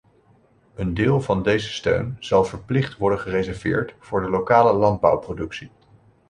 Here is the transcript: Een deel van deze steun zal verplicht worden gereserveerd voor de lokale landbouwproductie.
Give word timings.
Een 0.75 0.93
deel 0.93 1.21
van 1.21 1.43
deze 1.43 1.69
steun 1.73 2.17
zal 2.19 2.43
verplicht 2.45 2.97
worden 2.97 3.19
gereserveerd 3.19 3.95
voor 3.99 4.21
de 4.21 4.29
lokale 4.29 4.73
landbouwproductie. 4.73 5.71